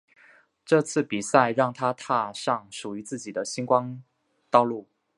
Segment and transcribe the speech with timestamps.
[0.65, 4.01] 这次比赛让她踏上属于自己的星光
[4.49, 4.89] 道路。